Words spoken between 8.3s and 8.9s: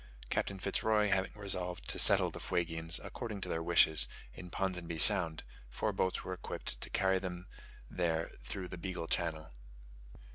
through the